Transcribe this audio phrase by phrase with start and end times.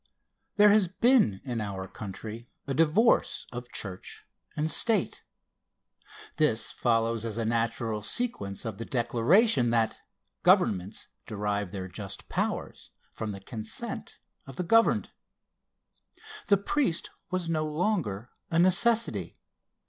[0.55, 5.21] There has been in our country a divorce of church and state.
[6.37, 9.99] This follows as a natural sequence of the declaration that
[10.41, 14.17] "governments derive their just powers from the consent
[14.47, 15.11] of the governed."
[16.47, 19.37] The priest was no longer a necessity.